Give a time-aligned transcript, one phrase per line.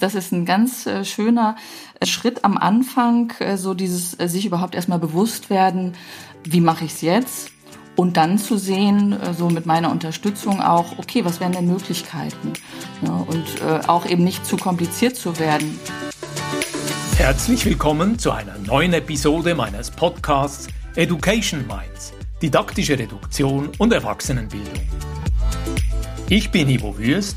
[0.00, 1.56] Das ist ein ganz äh, schöner
[2.00, 5.94] äh, Schritt am Anfang, äh, so dieses sich überhaupt erstmal bewusst werden,
[6.44, 7.50] wie mache ich es jetzt?
[7.96, 12.52] Und dann zu sehen, so mit meiner Unterstützung auch, okay, was wären denn Möglichkeiten?
[13.00, 15.80] und auch eben nicht zu kompliziert zu werden.
[17.16, 24.88] Herzlich willkommen zu einer neuen Episode meines Podcasts Education Minds, didaktische Reduktion und Erwachsenenbildung.
[26.28, 27.36] Ich bin Ivo Würst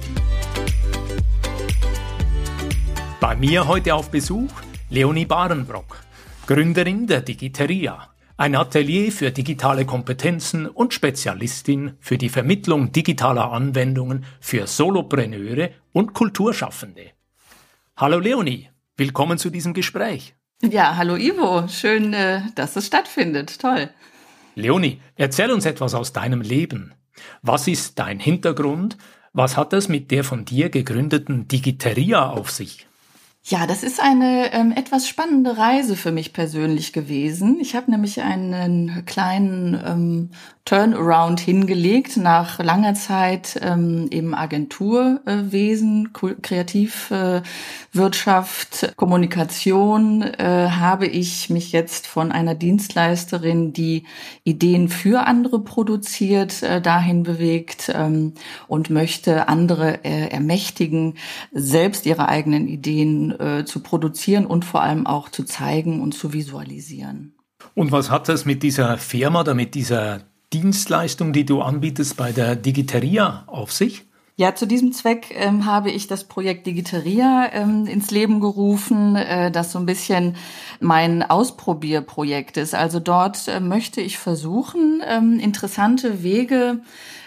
[3.31, 4.51] Bei mir heute auf Besuch
[4.89, 6.01] Leonie Barenbrock,
[6.47, 14.25] Gründerin der Digiteria, ein Atelier für digitale Kompetenzen und Spezialistin für die Vermittlung digitaler Anwendungen
[14.41, 17.11] für Solopreneure und Kulturschaffende.
[17.95, 20.35] Hallo Leonie, willkommen zu diesem Gespräch.
[20.61, 23.61] Ja, hallo Ivo, schön, äh, dass es stattfindet.
[23.61, 23.91] Toll.
[24.55, 26.93] Leonie, erzähl uns etwas aus deinem Leben.
[27.41, 28.97] Was ist dein Hintergrund?
[29.31, 32.87] Was hat es mit der von dir gegründeten Digiteria auf sich?
[33.43, 37.57] Ja, das ist eine ähm, etwas spannende Reise für mich persönlich gewesen.
[37.59, 40.29] Ich habe nämlich einen kleinen ähm,
[40.63, 51.71] Turnaround hingelegt nach langer Zeit ähm, im Agenturwesen, Kreativwirtschaft, äh, Kommunikation, äh, habe ich mich
[51.71, 54.03] jetzt von einer Dienstleisterin, die
[54.43, 58.35] Ideen für andere produziert, äh, dahin bewegt ähm,
[58.67, 61.15] und möchte andere äh, ermächtigen,
[61.51, 66.33] selbst ihre eigenen Ideen äh, zu produzieren und vor allem auch zu zeigen und zu
[66.33, 67.35] visualisieren.
[67.75, 70.21] Und was hat das mit dieser Firma oder mit dieser
[70.53, 74.05] Dienstleistung, die du anbietest bei der Digiteria auf sich?
[74.37, 79.51] Ja, zu diesem Zweck ähm, habe ich das Projekt Digiteria ähm, ins Leben gerufen, äh,
[79.51, 80.35] das so ein bisschen
[80.79, 82.73] mein Ausprobierprojekt ist.
[82.73, 86.79] Also dort äh, möchte ich versuchen, ähm, interessante Wege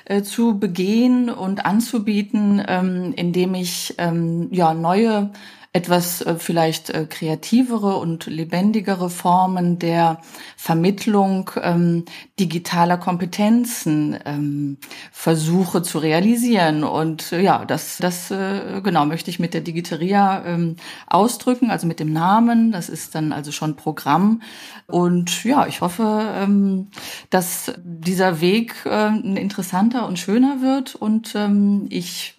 [0.06, 5.31] äh, zu begehen und anzubieten, ähm, indem ich ähm, ja neue
[5.74, 10.20] etwas äh, vielleicht äh, kreativere und lebendigere Formen der
[10.56, 12.04] Vermittlung ähm,
[12.38, 14.78] digitaler Kompetenzen ähm,
[15.10, 16.84] versuche zu realisieren.
[16.84, 20.76] Und äh, ja, das, das äh, genau möchte ich mit der Digiteria ähm,
[21.08, 22.70] ausdrücken, also mit dem Namen.
[22.70, 24.42] Das ist dann also schon Programm.
[24.86, 26.88] Und ja, ich hoffe, ähm,
[27.30, 30.94] dass dieser Weg äh, ein interessanter und schöner wird.
[30.94, 32.36] Und ähm, ich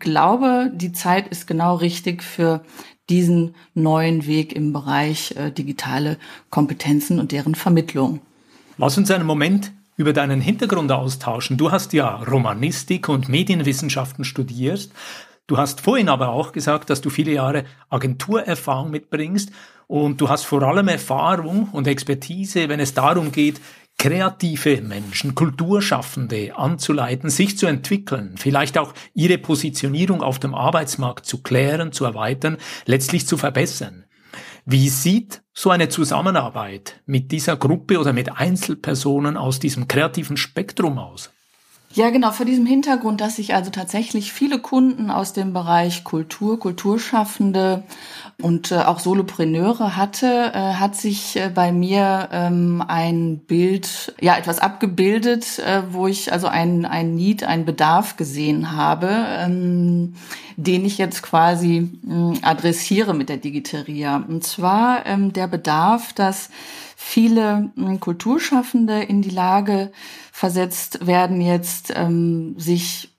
[0.00, 2.63] glaube, die Zeit ist genau richtig für
[3.10, 6.18] diesen neuen Weg im Bereich äh, digitale
[6.50, 8.20] Kompetenzen und deren Vermittlung.
[8.78, 11.56] Lass uns einen Moment über deinen Hintergrund austauschen.
[11.56, 14.88] Du hast ja Romanistik und Medienwissenschaften studiert.
[15.46, 19.50] Du hast vorhin aber auch gesagt, dass du viele Jahre Agenturerfahrung mitbringst
[19.86, 23.60] und du hast vor allem Erfahrung und Expertise, wenn es darum geht,
[23.98, 31.42] kreative Menschen, Kulturschaffende anzuleiten, sich zu entwickeln, vielleicht auch ihre Positionierung auf dem Arbeitsmarkt zu
[31.42, 34.04] klären, zu erweitern, letztlich zu verbessern.
[34.66, 40.98] Wie sieht so eine Zusammenarbeit mit dieser Gruppe oder mit Einzelpersonen aus diesem kreativen Spektrum
[40.98, 41.33] aus?
[41.96, 46.58] Ja, genau, vor diesem Hintergrund, dass ich also tatsächlich viele Kunden aus dem Bereich Kultur,
[46.58, 47.84] Kulturschaffende
[48.42, 54.36] und äh, auch Solopreneure hatte, äh, hat sich äh, bei mir ähm, ein Bild, ja,
[54.36, 60.14] etwas abgebildet, wo ich also ein, ein Need, einen Bedarf gesehen habe, ähm,
[60.56, 64.16] den ich jetzt quasi äh, adressiere mit der Digiteria.
[64.16, 66.50] Und zwar ähm, der Bedarf, dass
[66.96, 69.92] viele äh, Kulturschaffende in die Lage
[70.32, 73.10] versetzt werden, jetzt ähm, sich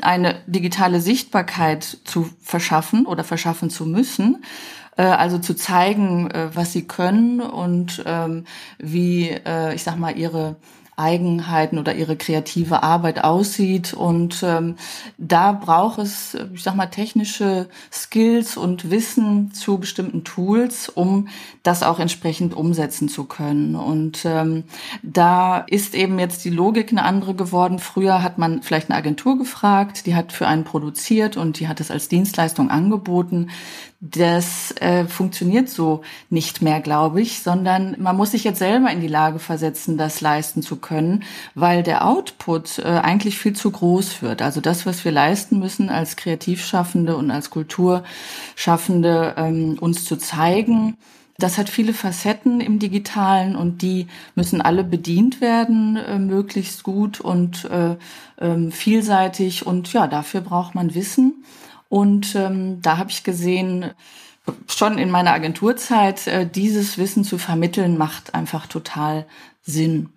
[0.00, 4.44] eine digitale Sichtbarkeit zu verschaffen oder verschaffen zu müssen.
[4.96, 8.44] Äh, also zu zeigen, äh, was sie können und ähm,
[8.78, 10.56] wie, äh, ich sag mal, ihre
[11.02, 13.92] Eigenheiten oder ihre kreative Arbeit aussieht.
[13.92, 14.76] Und ähm,
[15.18, 21.28] da braucht es, ich sag mal, technische Skills und Wissen zu bestimmten Tools, um
[21.62, 23.74] das auch entsprechend umsetzen zu können.
[23.74, 24.64] Und ähm,
[25.02, 27.78] da ist eben jetzt die Logik eine andere geworden.
[27.78, 31.80] Früher hat man vielleicht eine Agentur gefragt, die hat für einen produziert und die hat
[31.80, 33.48] es als Dienstleistung angeboten
[34.04, 39.00] das äh, funktioniert so nicht mehr, glaube ich, sondern man muss sich jetzt selber in
[39.00, 41.22] die Lage versetzen, das leisten zu können,
[41.54, 44.42] weil der Output äh, eigentlich viel zu groß wird.
[44.42, 50.96] Also das, was wir leisten müssen als Kreativschaffende und als Kulturschaffende, ähm, uns zu zeigen,
[51.38, 57.20] Das hat viele Facetten im Digitalen und die müssen alle bedient werden, äh, möglichst gut
[57.20, 57.96] und äh,
[58.36, 59.66] äh, vielseitig.
[59.66, 61.44] Und ja, dafür braucht man Wissen.
[61.92, 63.90] Und ähm, da habe ich gesehen,
[64.66, 69.26] schon in meiner Agenturzeit, äh, dieses Wissen zu vermitteln, macht einfach total
[69.60, 70.08] Sinn.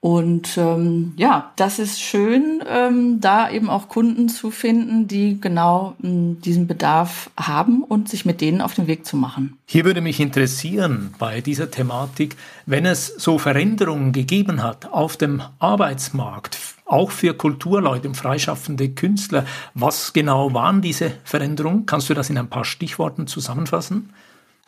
[0.00, 5.94] Und ähm, ja, das ist schön, ähm, da eben auch Kunden zu finden, die genau
[6.02, 9.56] ähm, diesen Bedarf haben und sich mit denen auf den Weg zu machen.
[9.64, 12.36] Hier würde mich interessieren bei dieser Thematik,
[12.66, 16.58] wenn es so Veränderungen gegeben hat auf dem Arbeitsmarkt,
[16.92, 19.46] auch für Kulturleute und freischaffende Künstler.
[19.74, 21.86] Was genau waren diese Veränderungen?
[21.86, 24.10] Kannst du das in ein paar Stichworten zusammenfassen?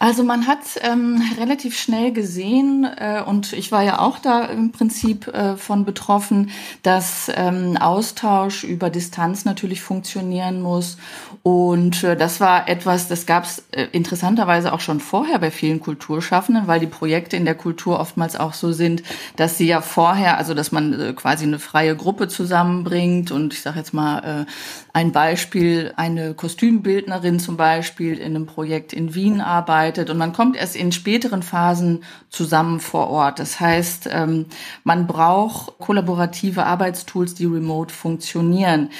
[0.00, 4.73] Also man hat ähm, relativ schnell gesehen, äh, und ich war ja auch da im
[4.73, 6.50] Prinzip äh, von betroffen,
[6.82, 10.99] dass ähm, Austausch über Distanz natürlich funktionieren muss.
[11.44, 15.79] Und äh, das war etwas, das gab es äh, interessanterweise auch schon vorher bei vielen
[15.79, 19.05] Kulturschaffenden, weil die Projekte in der Kultur oftmals auch so sind,
[19.37, 23.31] dass sie ja vorher, also dass man äh, quasi eine freie Gruppe zusammenbringt.
[23.31, 28.93] Und ich sage jetzt mal äh, ein Beispiel, eine Kostümbildnerin zum Beispiel in einem Projekt
[28.93, 33.41] in Wien arbeitet und man kommt erst in späteren Phasen zusammen vor Ort.
[33.41, 34.46] Das heißt, ähm,
[34.85, 38.91] man braucht kollaborative Arbeitstools, die remote funktionieren.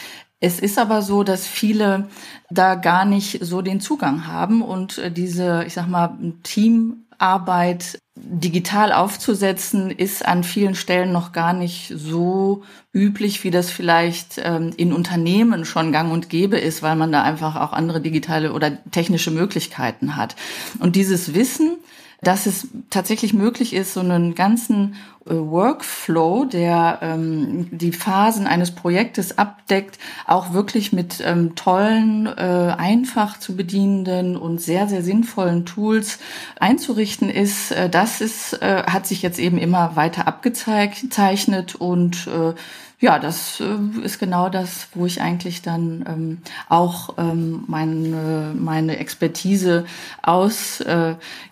[0.45, 2.07] Es ist aber so, dass viele
[2.51, 8.93] da gar nicht so den Zugang haben und äh, diese, ich sag mal, Teamarbeit digital
[8.93, 12.63] aufzusetzen, ist an vielen Stellen noch gar nicht so
[12.93, 17.23] üblich, wie das vielleicht ähm, in Unternehmen schon gang und gäbe ist, weil man da
[17.23, 20.37] einfach auch andere digitale oder technische Möglichkeiten hat.
[20.79, 21.79] Und dieses Wissen,
[22.23, 24.97] dass es tatsächlich möglich ist, so einen ganzen
[25.27, 33.39] Workflow, der ähm, die Phasen eines Projektes abdeckt, auch wirklich mit ähm, tollen, äh, einfach
[33.39, 36.19] zu bedienenden und sehr, sehr sinnvollen Tools
[36.61, 42.55] einzurichten ist, äh, das ist, äh, hat sich jetzt eben immer weiter abgezeichnet und äh,
[43.01, 46.39] ja, das äh, ist genau das, wo ich eigentlich dann ähm,
[46.69, 49.85] auch ähm, meine, meine Expertise
[50.23, 51.05] ausgebe.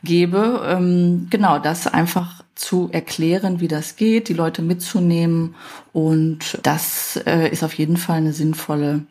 [0.05, 5.57] Äh, ähm, genau, das einfach zu erklären, wie das geht, die Leute mitzunehmen.
[5.93, 9.05] Und das äh, ist auf jeden Fall eine sinnvolle,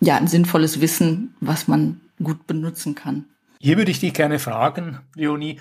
[0.00, 3.24] ja, ein sinnvolles Wissen, was man gut benutzen kann.
[3.60, 5.60] Hier würde ich dich gerne fragen, Leonie,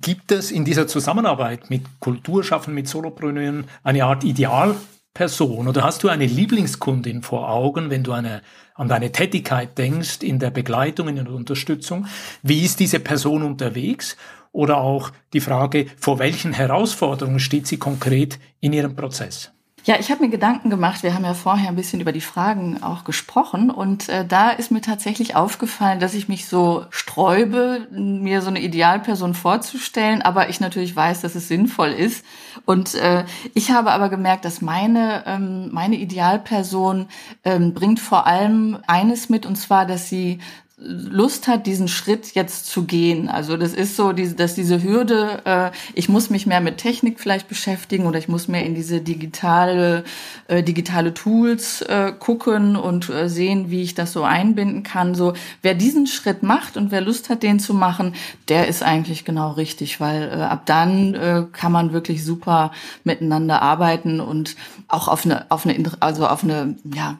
[0.00, 4.76] gibt es in dieser Zusammenarbeit mit Kulturschaffen, mit Solopreneuren eine Art Ideal
[5.12, 8.42] Person oder hast du eine Lieblingskundin vor Augen, wenn du eine,
[8.74, 12.06] an deine Tätigkeit denkst in der Begleitung, in der Unterstützung?
[12.42, 14.16] Wie ist diese Person unterwegs?
[14.54, 19.50] Oder auch die Frage, vor welchen Herausforderungen steht sie konkret in ihrem Prozess?
[19.86, 21.02] Ja, ich habe mir Gedanken gemacht.
[21.02, 24.70] Wir haben ja vorher ein bisschen über die Fragen auch gesprochen und äh, da ist
[24.70, 30.60] mir tatsächlich aufgefallen, dass ich mich so sträube, mir so eine Idealperson vorzustellen, aber ich
[30.60, 32.24] natürlich weiß, dass es sinnvoll ist.
[32.64, 37.08] Und äh, ich habe aber gemerkt, dass meine ähm, meine Idealperson
[37.42, 40.38] ähm, bringt vor allem eines mit und zwar, dass sie
[40.86, 43.28] Lust hat, diesen Schritt jetzt zu gehen.
[43.28, 47.48] Also das ist so, dass diese Hürde, äh, ich muss mich mehr mit Technik vielleicht
[47.48, 50.04] beschäftigen oder ich muss mehr in diese digitale,
[50.48, 55.14] äh, digitale Tools äh, gucken und sehen, wie ich das so einbinden kann.
[55.14, 55.32] So,
[55.62, 58.14] wer diesen Schritt macht und wer Lust hat, den zu machen,
[58.48, 62.72] der ist eigentlich genau richtig, weil ab dann kann man wirklich super
[63.04, 64.56] miteinander arbeiten und
[64.88, 67.18] auch auf eine, auf eine, also auf eine, ja,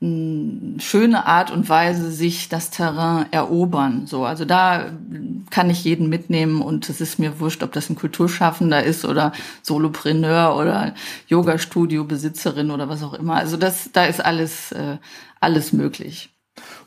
[0.00, 4.06] schöne Art und Weise sich das Terrain erobern.
[4.06, 4.92] So, also da
[5.50, 9.32] kann ich jeden mitnehmen und es ist mir wurscht, ob das ein Kulturschaffender ist oder
[9.62, 10.94] Solopreneur oder
[11.28, 13.34] Yoga-Studio-Besitzerin oder was auch immer.
[13.34, 14.98] Also das, da ist alles, äh,
[15.40, 16.30] alles möglich.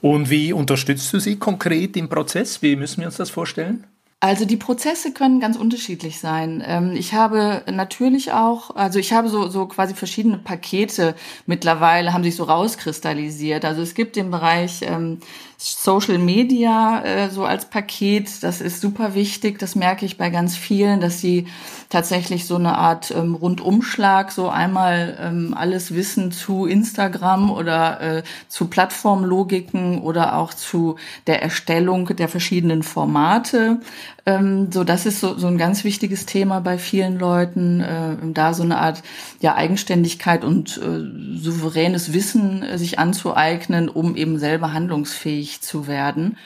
[0.01, 2.61] Und wie unterstützt du sie konkret im Prozess?
[2.61, 3.85] Wie müssen wir uns das vorstellen?
[4.21, 6.61] Also die Prozesse können ganz unterschiedlich sein.
[6.65, 12.23] Ähm, ich habe natürlich auch, also ich habe so, so quasi verschiedene Pakete mittlerweile, haben
[12.25, 13.63] sich so rauskristallisiert.
[13.63, 15.19] Also es gibt den Bereich ähm,
[15.61, 19.59] Social Media äh, so als Paket, das ist super wichtig.
[19.59, 21.47] Das merke ich bei ganz vielen, dass sie
[21.89, 28.23] tatsächlich so eine Art ähm, Rundumschlag, so einmal ähm, alles Wissen zu Instagram oder äh,
[28.47, 30.95] zu Plattformlogiken oder auch zu
[31.27, 33.81] der Erstellung der verschiedenen Formate.
[34.29, 38.53] Ähm, so, das ist so, so ein ganz wichtiges Thema bei vielen Leuten, äh, da
[38.53, 39.01] so eine Art
[39.39, 46.37] ja Eigenständigkeit und äh, souveränes Wissen äh, sich anzueignen, um eben selber handlungsfähig zu werden.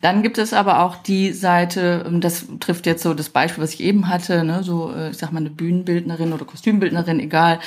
[0.00, 3.74] Dann gibt es aber auch die Seite, ähm, das trifft jetzt so das Beispiel, was
[3.74, 7.58] ich eben hatte, ne, so, äh, ich sag mal, eine Bühnenbildnerin oder Kostümbildnerin, egal,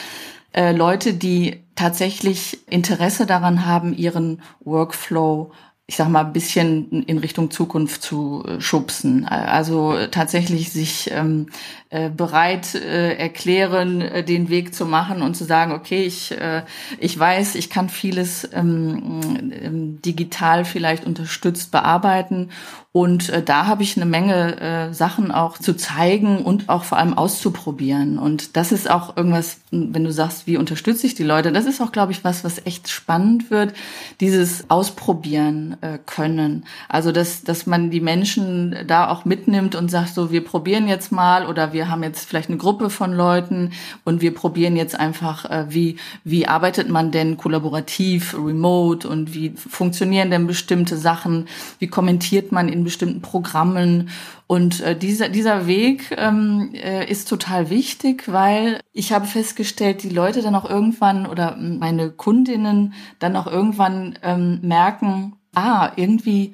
[0.54, 5.52] äh, Leute, die tatsächlich Interesse daran haben, ihren Workflow
[5.90, 9.26] ich sag mal, ein bisschen in Richtung Zukunft zu äh, schubsen.
[9.26, 11.48] Also tatsächlich sich ähm,
[11.90, 16.62] äh, bereit äh, erklären, äh, den Weg zu machen und zu sagen, okay, ich, äh,
[17.00, 22.52] ich weiß, ich kann vieles ähm, ähm, digital vielleicht unterstützt bearbeiten
[22.92, 26.98] und äh, da habe ich eine Menge äh, Sachen auch zu zeigen und auch vor
[26.98, 28.18] allem auszuprobieren.
[28.18, 31.82] Und das ist auch irgendwas, wenn du sagst, wie unterstütze ich die Leute, das ist
[31.82, 33.74] auch, glaube ich, was, was echt spannend wird,
[34.22, 36.66] dieses Ausprobieren äh, können.
[36.88, 41.12] Also, dass, dass man die Menschen da auch mitnimmt und sagt, so, wir probieren jetzt
[41.12, 43.70] mal oder wir haben jetzt vielleicht eine Gruppe von Leuten
[44.04, 49.52] und wir probieren jetzt einfach, äh, wie, wie arbeitet man denn kollaborativ, remote und wie
[49.52, 54.10] funktionieren denn bestimmte Sachen, wie kommentiert man in in bestimmten Programmen.
[54.48, 60.10] Und äh, dieser, dieser Weg ähm, äh, ist total wichtig, weil ich habe festgestellt, die
[60.10, 66.54] Leute dann auch irgendwann oder meine Kundinnen dann auch irgendwann ähm, merken, ah, irgendwie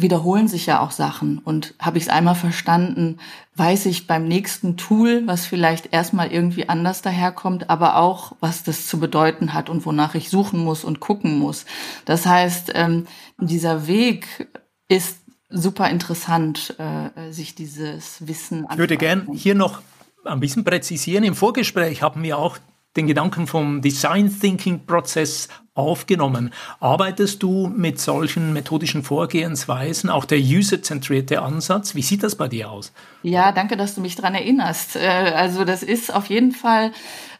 [0.00, 1.38] wiederholen sich ja auch Sachen.
[1.38, 3.18] Und habe ich es einmal verstanden,
[3.56, 8.86] weiß ich beim nächsten Tool, was vielleicht erstmal irgendwie anders daherkommt, aber auch, was das
[8.86, 11.66] zu bedeuten hat und wonach ich suchen muss und gucken muss.
[12.04, 13.06] Das heißt, ähm,
[13.38, 14.48] dieser Weg
[14.88, 15.18] ist
[15.50, 19.80] super interessant, äh, sich dieses Wissen Ich würde gern hier noch
[20.24, 21.24] ein bisschen präzisieren.
[21.24, 22.58] Im Vorgespräch haben wir auch
[22.96, 26.52] den Gedanken vom Design Thinking Prozess aufgenommen.
[26.80, 31.94] Arbeitest du mit solchen methodischen Vorgehensweisen, auch der user-zentrierte Ansatz?
[31.94, 32.92] Wie sieht das bei dir aus?
[33.22, 34.96] Ja, danke, dass du mich daran erinnerst.
[34.96, 36.92] Äh, also das ist auf jeden Fall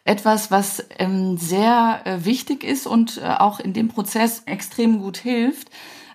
[0.05, 5.69] etwas, was ähm, sehr äh, wichtig ist und auch in dem Prozess extrem gut hilft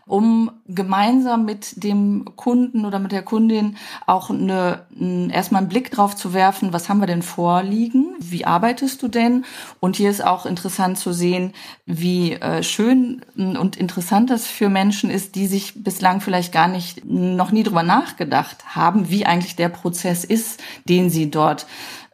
[0.05, 4.85] um gemeinsam mit dem Kunden oder mit der Kundin auch eine,
[5.31, 9.45] erstmal einen Blick drauf zu werfen, was haben wir denn vorliegen, wie arbeitest du denn?
[9.79, 11.53] Und hier ist auch interessant zu sehen,
[11.85, 17.05] wie äh, schön und interessant das für Menschen ist, die sich bislang vielleicht gar nicht,
[17.05, 21.65] noch nie drüber nachgedacht haben, wie eigentlich der Prozess ist, den sie dort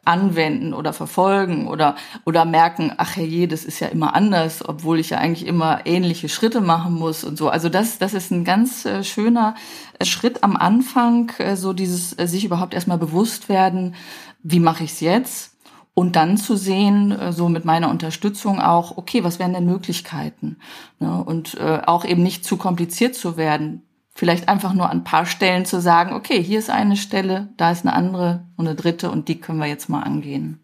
[0.04, 5.10] anwenden oder verfolgen oder, oder merken, ach je, das ist ja immer anders, obwohl ich
[5.10, 7.48] ja eigentlich immer ähnliche Schritte machen muss und so.
[7.48, 9.54] Also das, das ist ein ganz äh, schöner
[9.98, 13.94] äh, Schritt am Anfang, äh, so dieses sich überhaupt erstmal bewusst werden,
[14.42, 15.56] wie mache ich es jetzt?
[15.92, 20.56] Und dann zu sehen, so mit meiner Unterstützung auch, okay, was wären denn Möglichkeiten?
[20.98, 21.22] Ne?
[21.22, 23.82] Und auch eben nicht zu kompliziert zu werden
[24.14, 27.70] vielleicht einfach nur an ein paar Stellen zu sagen, okay, hier ist eine Stelle, da
[27.70, 30.60] ist eine andere und eine dritte und die können wir jetzt mal angehen.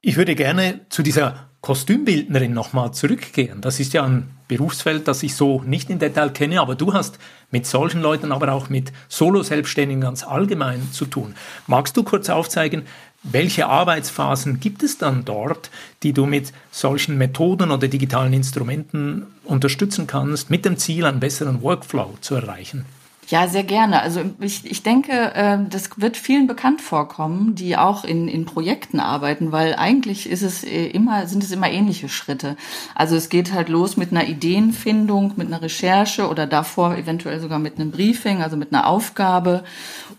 [0.00, 3.62] Ich würde gerne zu dieser Kostümbildnerin nochmal zurückkehren.
[3.62, 7.18] Das ist ja ein Berufsfeld, das ich so nicht im Detail kenne, aber du hast
[7.50, 11.34] mit solchen Leuten, aber auch mit Solo-Selbstständigen ganz allgemein zu tun.
[11.66, 12.82] Magst du kurz aufzeigen,
[13.24, 15.70] welche Arbeitsphasen gibt es dann dort,
[16.02, 21.62] die du mit solchen Methoden oder digitalen Instrumenten unterstützen kannst, mit dem Ziel, einen besseren
[21.62, 22.84] Workflow zu erreichen?
[23.28, 24.02] Ja, sehr gerne.
[24.02, 29.00] Also ich, ich denke, ähm, das wird vielen bekannt vorkommen, die auch in, in Projekten
[29.00, 32.56] arbeiten, weil eigentlich ist es äh, immer, sind es immer ähnliche Schritte.
[32.94, 37.58] Also es geht halt los mit einer Ideenfindung, mit einer Recherche oder davor eventuell sogar
[37.58, 39.64] mit einem Briefing, also mit einer Aufgabe.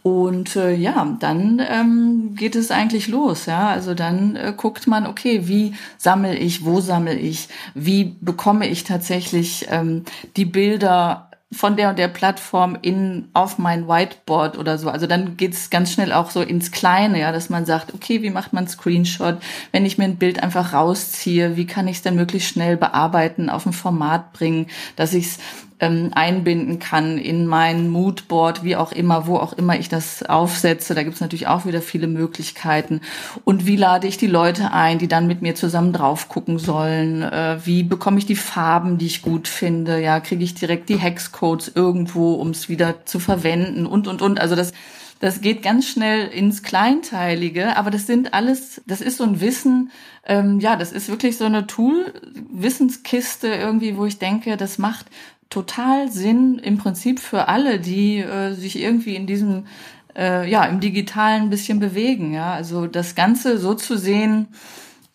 [0.02, 3.46] Und äh, ja, dann ähm, geht es eigentlich los.
[3.46, 8.68] Ja, also dann äh, guckt man, okay, wie sammle ich, wo sammle ich, wie bekomme
[8.68, 10.06] ich tatsächlich ähm,
[10.38, 14.90] die Bilder von der und der Plattform in auf mein Whiteboard oder so.
[14.90, 18.22] Also dann geht es ganz schnell auch so ins Kleine, ja, dass man sagt, okay,
[18.24, 19.38] wie macht man Screenshot,
[19.72, 23.50] wenn ich mir ein Bild einfach rausziehe, wie kann ich es dann möglichst schnell bearbeiten,
[23.50, 25.38] auf ein Format bringen, dass ich es
[25.86, 30.96] ähm, einbinden kann in mein Moodboard, wie auch immer, wo auch immer ich das aufsetze.
[30.96, 33.01] Da gibt es natürlich auch wieder viele Möglichkeiten.
[33.44, 37.22] Und wie lade ich die Leute ein, die dann mit mir zusammen drauf gucken sollen?
[37.22, 40.01] Äh, wie bekomme ich die Farben, die ich gut finde?
[40.01, 44.39] Ja, kriege ich direkt die Hexcodes irgendwo, um es wieder zu verwenden und und und.
[44.39, 44.74] Also das
[45.20, 49.92] das geht ganz schnell ins Kleinteilige, aber das sind alles, das ist so ein Wissen,
[50.25, 55.06] ähm, ja, das ist wirklich so eine Tool-Wissenskiste irgendwie, wo ich denke, das macht
[55.50, 59.68] total Sinn im Prinzip für alle, die äh, sich irgendwie in diesem
[60.16, 62.34] äh, ja im digitalen ein bisschen bewegen.
[62.34, 64.48] Ja, also das Ganze so zu sehen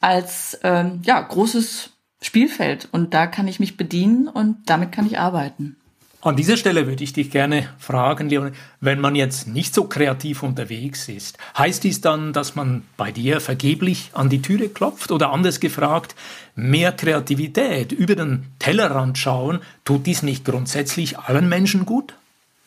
[0.00, 1.90] als ähm, ja großes
[2.22, 5.76] Spielfeld und da kann ich mich bedienen und damit kann ich arbeiten.
[6.22, 10.42] An dieser Stelle würde ich dich gerne fragen, Leon, wenn man jetzt nicht so kreativ
[10.42, 15.30] unterwegs ist, heißt dies dann, dass man bei dir vergeblich an die Türe klopft oder
[15.32, 16.14] anders gefragt,
[16.54, 22.14] mehr Kreativität über den Tellerrand schauen, tut dies nicht grundsätzlich allen Menschen gut?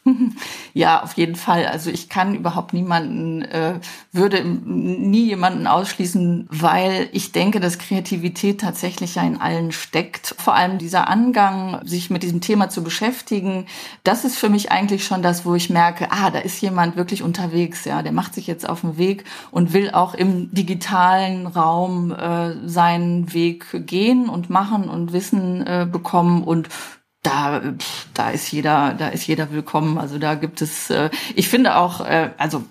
[0.75, 1.67] Ja, auf jeden Fall.
[1.67, 3.79] Also ich kann überhaupt niemanden, äh,
[4.11, 10.35] würde nie jemanden ausschließen, weil ich denke, dass Kreativität tatsächlich ja in allen steckt.
[10.39, 13.67] Vor allem dieser Angang, sich mit diesem Thema zu beschäftigen,
[14.03, 17.21] das ist für mich eigentlich schon das, wo ich merke, ah, da ist jemand wirklich
[17.21, 22.11] unterwegs, ja, der macht sich jetzt auf den Weg und will auch im digitalen Raum
[22.11, 26.69] äh, seinen Weg gehen und machen und Wissen äh, bekommen und
[27.23, 27.61] da,
[28.13, 29.97] da ist jeder, da ist jeder willkommen.
[29.97, 32.63] Also da gibt es, äh, ich finde auch, äh, also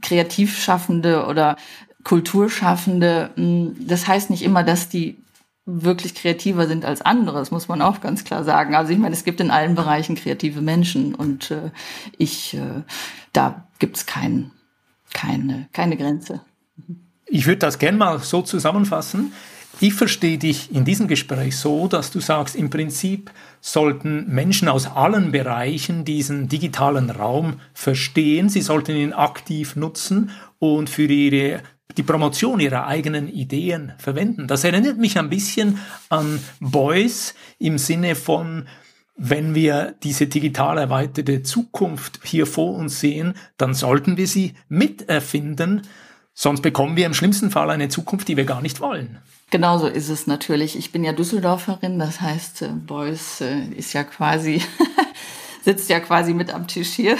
[0.00, 1.56] Kreativschaffende oder
[2.02, 5.18] Kulturschaffende, hm, das heißt nicht immer, dass die
[5.64, 7.38] wirklich kreativer sind als andere.
[7.38, 8.74] Das muss man auch ganz klar sagen.
[8.74, 11.70] Also ich meine, es gibt in allen Bereichen kreative Menschen und äh,
[12.18, 12.82] ich, äh,
[13.32, 14.50] da gibt's kein,
[15.12, 16.40] keine, keine Grenze.
[17.26, 19.32] Ich würde das gerne mal so zusammenfassen.
[19.80, 24.86] Ich verstehe dich in diesem Gespräch so, dass du sagst, im Prinzip sollten Menschen aus
[24.86, 31.62] allen Bereichen diesen digitalen Raum verstehen, sie sollten ihn aktiv nutzen und für ihre
[31.96, 34.46] die Promotion ihrer eigenen Ideen verwenden.
[34.46, 38.66] Das erinnert mich ein bisschen an Beuys im Sinne von,
[39.16, 45.82] wenn wir diese digital erweiterte Zukunft hier vor uns sehen, dann sollten wir sie miterfinden,
[46.34, 49.18] sonst bekommen wir im schlimmsten Fall eine Zukunft, die wir gar nicht wollen.
[49.50, 50.78] Genauso ist es natürlich.
[50.78, 54.62] Ich bin ja Düsseldorferin, das heißt, äh, Beuys äh, ist ja quasi,
[55.62, 57.18] sitzt ja quasi mit am Tisch hier.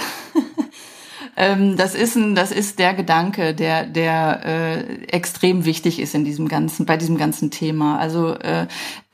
[1.37, 6.25] ähm, das ist ein, das ist der Gedanke, der, der äh, extrem wichtig ist in
[6.25, 7.99] diesem ganzen, bei diesem ganzen Thema.
[7.99, 8.65] Also äh,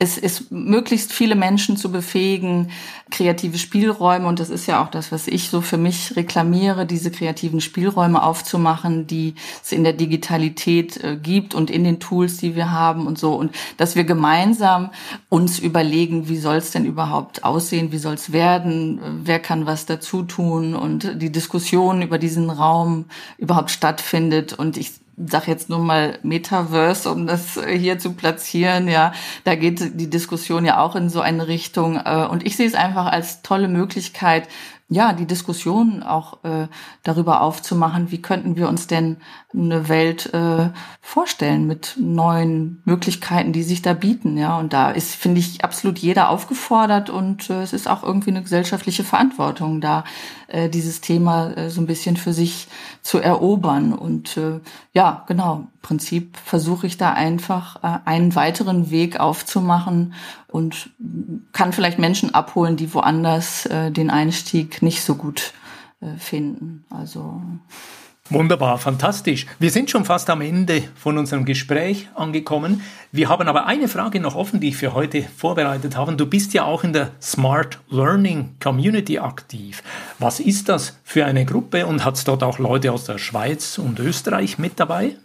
[0.02, 2.70] es ist möglichst viele Menschen zu befähigen,
[3.10, 7.10] kreative Spielräume, und das ist ja auch das, was ich so für mich reklamiere, diese
[7.10, 12.56] kreativen Spielräume aufzumachen, die es in der Digitalität äh, gibt und in den Tools, die
[12.56, 13.34] wir haben und so.
[13.34, 14.88] Und dass wir gemeinsam
[15.28, 19.84] uns überlegen, wie soll es denn überhaupt aussehen, wie soll es werden, wer kann was
[19.84, 23.04] dazu tun und die Diskussion über diesen Raum
[23.36, 24.54] überhaupt stattfindet.
[24.54, 28.88] Und ich sag jetzt nur mal Metaverse, um das hier zu platzieren.
[28.88, 29.12] Ja,
[29.44, 31.96] da geht die Diskussion ja auch in so eine Richtung.
[31.96, 34.48] Äh, und ich sehe es einfach als tolle Möglichkeit,
[34.92, 36.66] ja, die Diskussion auch äh,
[37.04, 39.18] darüber aufzumachen, wie könnten wir uns denn
[39.54, 40.70] eine Welt äh,
[41.00, 44.36] vorstellen mit neuen Möglichkeiten, die sich da bieten.
[44.36, 48.30] Ja, und da ist, finde ich, absolut jeder aufgefordert und äh, es ist auch irgendwie
[48.30, 50.02] eine gesellschaftliche Verantwortung, da
[50.48, 52.66] äh, dieses Thema äh, so ein bisschen für sich
[53.00, 53.92] zu erobern.
[53.92, 54.58] Und äh,
[54.92, 60.14] ja, genau, Prinzip versuche ich da einfach äh, einen weiteren Weg aufzumachen
[60.48, 60.90] und
[61.52, 65.52] kann vielleicht Menschen abholen, die woanders äh, den Einstieg nicht so gut
[66.00, 66.84] äh, finden.
[66.90, 67.40] Also
[68.30, 69.46] Wunderbar, fantastisch.
[69.58, 72.80] Wir sind schon fast am Ende von unserem Gespräch angekommen.
[73.10, 76.14] Wir haben aber eine Frage noch offen, die ich für heute vorbereitet habe.
[76.14, 79.82] Du bist ja auch in der Smart Learning Community aktiv.
[80.20, 83.78] Was ist das für eine Gruppe und hat es dort auch Leute aus der Schweiz
[83.78, 85.16] und Österreich mit dabei?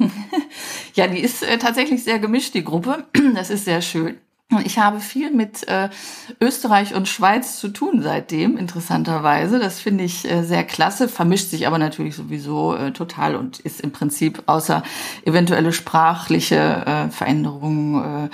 [0.94, 3.04] ja, die ist äh, tatsächlich sehr gemischt, die Gruppe.
[3.34, 4.16] Das ist sehr schön.
[4.64, 5.88] Ich habe viel mit äh,
[6.40, 9.60] Österreich und Schweiz zu tun seitdem, interessanterweise.
[9.60, 13.80] Das finde ich äh, sehr klasse, vermischt sich aber natürlich sowieso äh, total und ist
[13.80, 14.82] im Prinzip außer
[15.24, 18.28] eventuelle sprachliche äh, Veränderungen äh,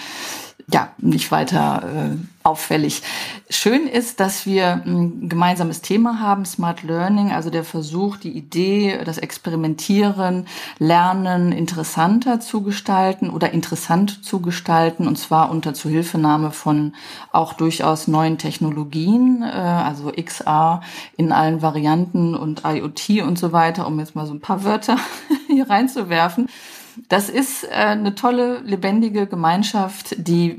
[0.72, 3.02] ja, nicht weiter äh, auffällig.
[3.48, 8.98] Schön ist, dass wir ein gemeinsames Thema haben, Smart Learning, also der Versuch, die Idee,
[9.04, 10.48] das Experimentieren,
[10.80, 16.94] Lernen interessanter zu gestalten oder interessant zu gestalten, und zwar unter Zuhilfenahme von
[17.30, 20.80] auch durchaus neuen Technologien, äh, also XR
[21.16, 24.96] in allen Varianten und IoT und so weiter, um jetzt mal so ein paar Wörter
[25.46, 26.48] hier reinzuwerfen.
[27.08, 30.56] Das ist äh, eine tolle, lebendige Gemeinschaft, die,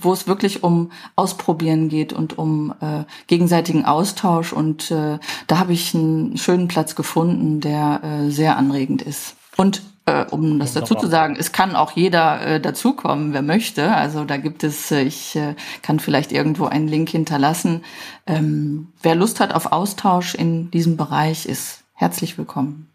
[0.00, 4.52] wo es wirklich um Ausprobieren geht und um äh, gegenseitigen Austausch.
[4.52, 9.36] Und äh, da habe ich einen schönen Platz gefunden, der äh, sehr anregend ist.
[9.56, 13.94] Und äh, um das dazu zu sagen, es kann auch jeder äh, dazukommen, wer möchte.
[13.94, 17.82] Also da gibt es, äh, ich äh, kann vielleicht irgendwo einen Link hinterlassen.
[18.26, 22.87] Ähm, wer Lust hat auf Austausch in diesem Bereich, ist herzlich willkommen.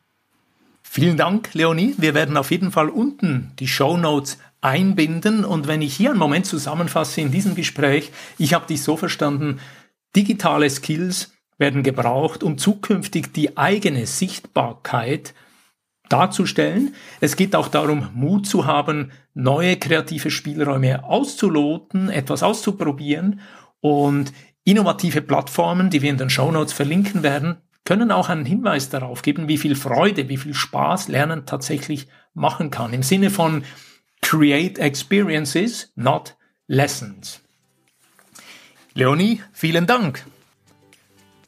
[0.95, 1.95] Vielen Dank, Leonie.
[1.97, 5.43] Wir werden auf jeden Fall unten die Show Notes einbinden.
[5.43, 9.59] Und wenn ich hier einen Moment zusammenfasse in diesem Gespräch, ich habe dich so verstanden,
[10.15, 15.33] digitale Skills werden gebraucht, um zukünftig die eigene Sichtbarkeit
[16.09, 16.93] darzustellen.
[17.21, 23.39] Es geht auch darum, Mut zu haben, neue kreative Spielräume auszuloten, etwas auszuprobieren
[23.81, 24.31] und
[24.63, 29.21] innovative Plattformen, die wir in den Show Notes verlinken werden, können auch einen Hinweis darauf
[29.21, 32.93] geben, wie viel Freude, wie viel Spaß Lernen tatsächlich machen kann.
[32.93, 33.63] Im Sinne von
[34.21, 36.35] Create Experiences, not
[36.67, 37.41] Lessons.
[38.93, 40.25] Leonie, vielen Dank.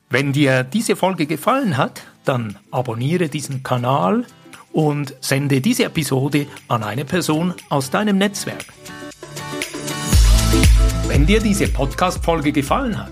[0.10, 4.26] Wenn dir diese Folge gefallen hat, dann abonniere diesen Kanal
[4.71, 8.65] und sende diese Episode an eine Person aus deinem Netzwerk.
[11.08, 13.12] Wenn dir diese Podcast-Folge gefallen hat,